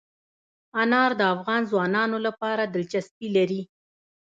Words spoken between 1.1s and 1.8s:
د افغان